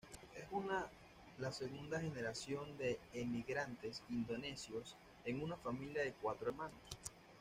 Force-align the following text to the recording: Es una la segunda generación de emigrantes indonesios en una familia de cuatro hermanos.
Es 0.35 0.45
una 0.49 0.87
la 1.37 1.51
segunda 1.51 1.99
generación 1.99 2.75
de 2.79 2.99
emigrantes 3.13 4.01
indonesios 4.09 4.97
en 5.25 5.43
una 5.43 5.57
familia 5.57 6.01
de 6.01 6.13
cuatro 6.19 6.47
hermanos. 6.47 6.79